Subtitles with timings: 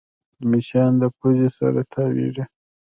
[0.49, 2.43] مچان د پوزې سره تاوېږي